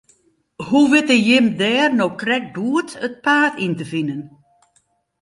[0.67, 4.23] Hoe witte jim dêr no krekt goed it paad yn te finen?